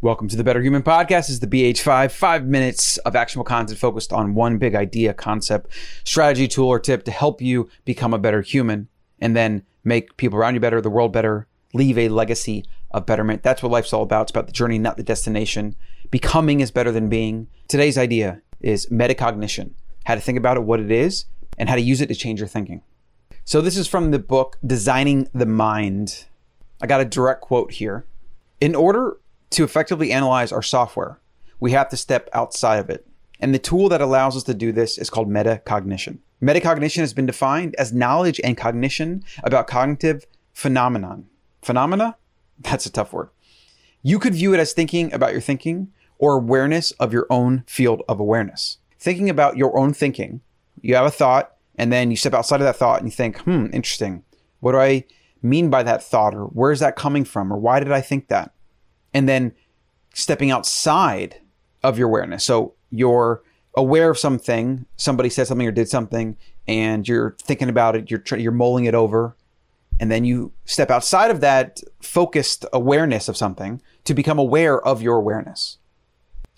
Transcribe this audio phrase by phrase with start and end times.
[0.00, 1.26] Welcome to the Better Human Podcast.
[1.26, 5.72] This is the BH5, five minutes of actionable content focused on one big idea, concept,
[6.04, 8.86] strategy, tool, or tip to help you become a better human
[9.18, 13.42] and then make people around you better, the world better, leave a legacy of betterment.
[13.42, 14.22] That's what life's all about.
[14.22, 15.74] It's about the journey, not the destination.
[16.12, 17.48] Becoming is better than being.
[17.66, 19.72] Today's idea is metacognition,
[20.04, 21.24] how to think about it, what it is,
[21.58, 22.82] and how to use it to change your thinking.
[23.44, 26.26] So this is from the book Designing the Mind.
[26.80, 28.06] I got a direct quote here.
[28.60, 29.16] In order
[29.50, 31.18] to effectively analyze our software,
[31.60, 33.06] we have to step outside of it.
[33.40, 36.18] And the tool that allows us to do this is called metacognition.
[36.42, 41.26] Metacognition has been defined as knowledge and cognition about cognitive phenomenon.
[41.62, 42.16] Phenomena?
[42.60, 43.30] That's a tough word.
[44.02, 48.02] You could view it as thinking about your thinking or awareness of your own field
[48.08, 48.78] of awareness.
[48.98, 50.40] Thinking about your own thinking.
[50.80, 53.38] You have a thought, and then you step outside of that thought and you think,
[53.40, 54.24] hmm, interesting.
[54.60, 55.04] What do I
[55.42, 56.34] mean by that thought?
[56.34, 57.52] Or where is that coming from?
[57.52, 58.52] Or why did I think that?
[59.14, 59.52] And then
[60.14, 61.40] stepping outside
[61.82, 62.44] of your awareness.
[62.44, 63.42] So you're
[63.76, 68.22] aware of something, somebody said something or did something, and you're thinking about it, you're
[68.36, 69.36] you're mulling it over,
[70.00, 75.02] and then you step outside of that focused awareness of something to become aware of
[75.02, 75.78] your awareness.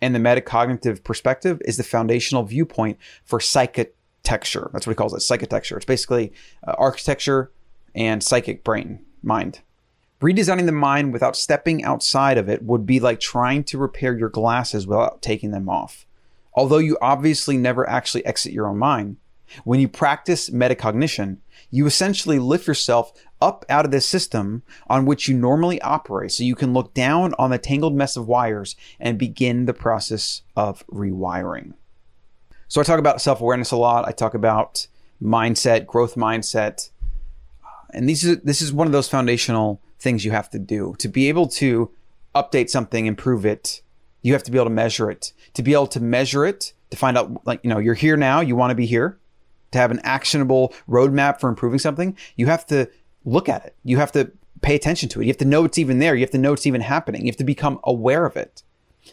[0.00, 4.70] And the metacognitive perspective is the foundational viewpoint for psychitecture.
[4.72, 5.76] That's what he calls it, psychitecture.
[5.76, 6.32] It's basically
[6.66, 7.50] uh, architecture
[7.94, 9.60] and psychic brain, mind.
[10.20, 14.28] Redesigning the mind without stepping outside of it would be like trying to repair your
[14.28, 16.06] glasses without taking them off.
[16.54, 19.18] Although you obviously never actually exit your own mind,
[19.64, 21.38] when you practice metacognition,
[21.70, 26.42] you essentially lift yourself up out of the system on which you normally operate so
[26.42, 30.84] you can look down on the tangled mess of wires and begin the process of
[30.88, 31.74] rewiring.
[32.66, 34.06] So I talk about self-awareness a lot.
[34.06, 34.88] I talk about
[35.22, 36.90] mindset, growth mindset.
[37.94, 40.94] And these is this is one of those foundational things you have to do.
[40.98, 41.90] To be able to
[42.34, 43.82] update something, improve it,
[44.22, 45.32] you have to be able to measure it.
[45.54, 48.40] To be able to measure it, to find out, like, you know, you're here now,
[48.40, 49.18] you want to be here.
[49.72, 52.88] To have an actionable roadmap for improving something, you have to
[53.24, 53.76] look at it.
[53.84, 55.24] You have to pay attention to it.
[55.24, 56.14] You have to know it's even there.
[56.14, 57.22] You have to know it's even happening.
[57.22, 58.62] You have to become aware of it.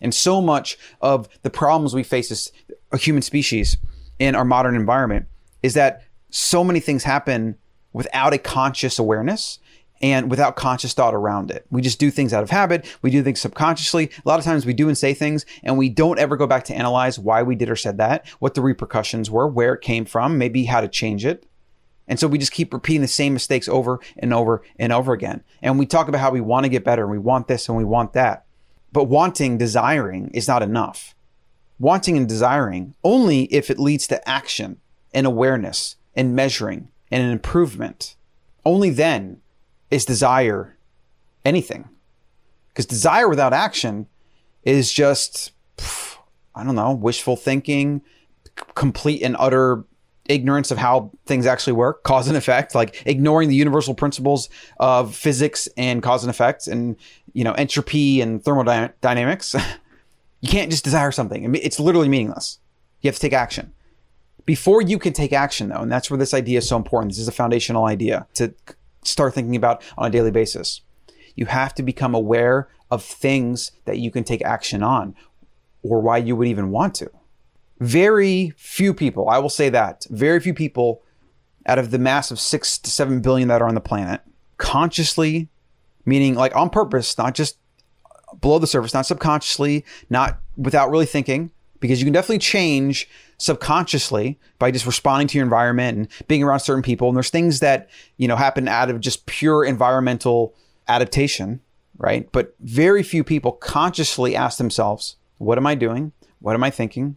[0.00, 2.52] And so much of the problems we face as
[2.92, 3.76] a human species
[4.18, 5.26] in our modern environment
[5.62, 7.56] is that so many things happen
[7.92, 9.58] without a conscious awareness
[10.04, 11.64] and without conscious thought around it.
[11.70, 12.84] We just do things out of habit.
[13.00, 14.10] We do things subconsciously.
[14.22, 16.64] A lot of times we do and say things and we don't ever go back
[16.64, 20.04] to analyze why we did or said that, what the repercussions were, where it came
[20.04, 21.46] from, maybe how to change it.
[22.06, 25.42] And so we just keep repeating the same mistakes over and over and over again.
[25.62, 27.78] And we talk about how we want to get better and we want this and
[27.78, 28.44] we want that.
[28.92, 31.14] But wanting, desiring is not enough.
[31.78, 34.82] Wanting and desiring only if it leads to action
[35.14, 38.16] and awareness and measuring and an improvement.
[38.66, 39.40] Only then
[39.90, 40.76] is desire
[41.44, 41.88] anything.
[42.68, 44.06] Because desire without action
[44.64, 45.52] is just,
[46.54, 48.02] I don't know, wishful thinking,
[48.74, 49.84] complete and utter
[50.26, 54.48] ignorance of how things actually work, cause and effect, like ignoring the universal principles
[54.80, 56.96] of physics and cause and effect and,
[57.32, 59.54] you know, entropy and thermodynamics.
[60.40, 61.54] you can't just desire something.
[61.54, 62.58] It's literally meaningless.
[63.02, 63.72] You have to take action.
[64.46, 67.12] Before you can take action, though, and that's where this idea is so important.
[67.12, 68.54] This is a foundational idea to
[69.04, 70.80] start thinking about on a daily basis.
[71.34, 75.14] You have to become aware of things that you can take action on
[75.82, 77.10] or why you would even want to.
[77.80, 81.02] Very few people, I will say that, very few people
[81.66, 84.20] out of the mass of six to seven billion that are on the planet
[84.56, 85.48] consciously,
[86.06, 87.58] meaning like on purpose, not just
[88.40, 91.50] below the surface, not subconsciously, not without really thinking,
[91.80, 96.60] because you can definitely change subconsciously by just responding to your environment and being around
[96.60, 97.08] certain people.
[97.08, 100.54] And there's things that, you know, happen out of just pure environmental
[100.88, 101.60] adaptation,
[101.98, 102.30] right?
[102.32, 106.12] But very few people consciously ask themselves, what am I doing?
[106.40, 107.16] What am I thinking?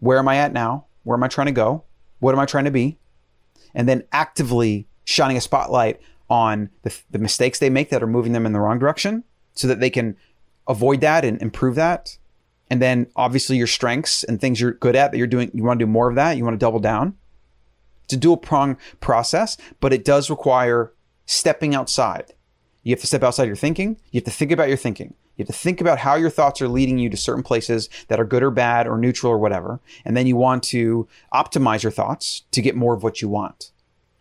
[0.00, 0.86] Where am I at now?
[1.04, 1.84] Where am I trying to go?
[2.20, 2.98] What am I trying to be?
[3.74, 8.32] And then actively shining a spotlight on the, the mistakes they make that are moving
[8.32, 9.24] them in the wrong direction
[9.54, 10.16] so that they can
[10.68, 12.16] avoid that and improve that
[12.72, 15.78] and then obviously your strengths and things you're good at that you're doing, you want
[15.78, 17.18] to do more of that, you want to double down.
[18.04, 20.94] It's a dual prong process, but it does require
[21.26, 22.32] stepping outside.
[22.82, 23.98] You have to step outside your thinking.
[24.10, 25.12] You have to think about your thinking.
[25.36, 28.18] You have to think about how your thoughts are leading you to certain places that
[28.18, 29.78] are good or bad or neutral or whatever.
[30.06, 33.71] And then you want to optimize your thoughts to get more of what you want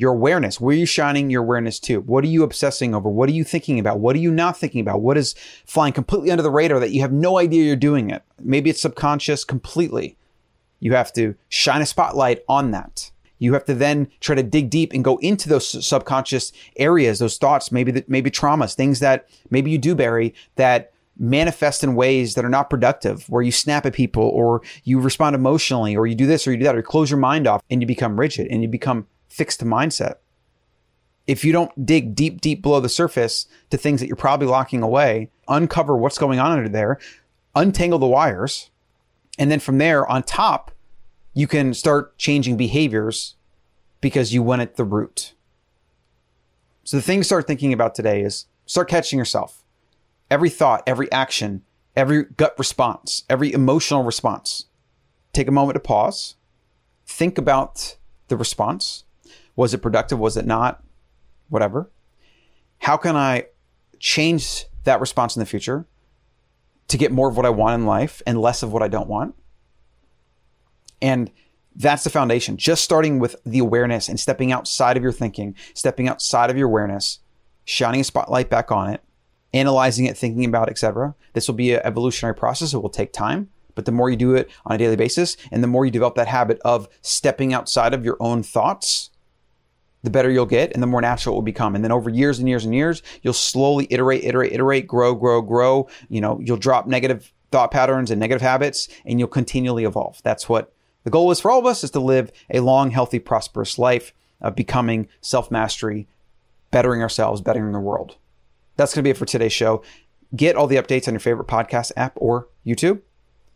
[0.00, 0.58] your awareness.
[0.58, 2.00] Where are you shining your awareness to?
[2.00, 3.10] What are you obsessing over?
[3.10, 4.00] What are you thinking about?
[4.00, 5.02] What are you not thinking about?
[5.02, 5.34] What is
[5.66, 8.22] flying completely under the radar that you have no idea you're doing it?
[8.40, 10.16] Maybe it's subconscious completely.
[10.78, 13.10] You have to shine a spotlight on that.
[13.38, 17.36] You have to then try to dig deep and go into those subconscious areas, those
[17.36, 22.36] thoughts, maybe that maybe traumas, things that maybe you do bury that manifest in ways
[22.36, 26.14] that are not productive, where you snap at people or you respond emotionally or you
[26.14, 28.18] do this or you do that or you close your mind off and you become
[28.18, 30.16] rigid and you become fixed mindset.
[31.26, 34.82] If you don't dig deep, deep below the surface to things that you're probably locking
[34.82, 36.98] away, uncover what's going on under there,
[37.54, 38.70] untangle the wires,
[39.38, 40.72] and then from there on top,
[41.32, 43.36] you can start changing behaviors
[44.00, 45.34] because you went at the root.
[46.84, 49.62] So the thing to start thinking about today is start catching yourself.
[50.30, 51.62] Every thought, every action,
[51.94, 54.66] every gut response, every emotional response.
[55.32, 56.34] Take a moment to pause.
[57.06, 57.96] Think about
[58.28, 59.04] the response.
[59.56, 60.18] Was it productive?
[60.18, 60.82] Was it not?
[61.48, 61.90] Whatever.
[62.78, 63.46] How can I
[63.98, 65.86] change that response in the future
[66.88, 69.08] to get more of what I want in life and less of what I don't
[69.08, 69.34] want?
[71.02, 71.30] And
[71.74, 72.56] that's the foundation.
[72.56, 76.68] Just starting with the awareness and stepping outside of your thinking, stepping outside of your
[76.68, 77.20] awareness,
[77.64, 79.02] shining a spotlight back on it,
[79.52, 81.14] analyzing it, thinking about it, etc.
[81.32, 82.74] This will be an evolutionary process.
[82.74, 85.62] It will take time, but the more you do it on a daily basis, and
[85.62, 89.09] the more you develop that habit of stepping outside of your own thoughts,
[90.02, 91.74] the better you'll get, and the more natural it will become.
[91.74, 95.42] And then over years and years and years, you'll slowly iterate, iterate, iterate, grow, grow,
[95.42, 95.88] grow.
[96.08, 100.20] You know, you'll drop negative thought patterns and negative habits, and you'll continually evolve.
[100.22, 100.72] That's what
[101.04, 104.12] the goal is for all of us is to live a long, healthy, prosperous life
[104.40, 106.06] of becoming self mastery,
[106.70, 108.16] bettering ourselves, bettering the world.
[108.76, 109.82] That's going to be it for today's show.
[110.34, 113.00] Get all the updates on your favorite podcast app or YouTube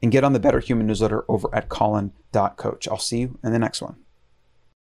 [0.03, 2.89] and get on the Better Human newsletter over at colin.coach.
[2.89, 4.04] I'll see you in the next one.